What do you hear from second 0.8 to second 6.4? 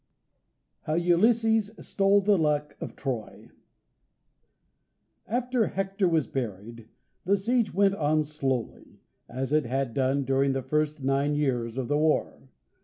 HOW ULYSSES STOLE THE LUCK OF TROY After Hector was